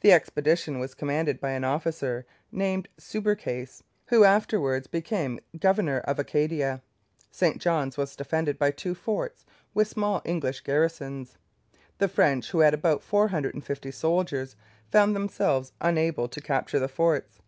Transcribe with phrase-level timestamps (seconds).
[0.00, 6.82] The expedition was commanded by an officer named Subercase, who afterwards became governor of Acadia.
[7.30, 11.36] St John's was defended by two forts, with small English garrisons.
[11.98, 14.56] The French, who had about four hundred and fifty soldiers,
[14.90, 17.38] found themselves unable to capture the forts.